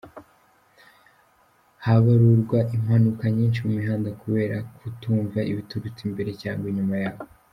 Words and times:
Habarurwa 1.85 2.59
impanuka 2.75 3.23
nyinshi 3.35 3.59
mu 3.65 3.71
mihanda 3.77 4.09
kubera 4.21 4.55
kutumva 4.77 5.39
ibiturutse 5.51 6.01
imbere 6.09 6.31
cyangwa 6.41 6.65
inyuma 6.71 6.95
yabo. 7.03 7.21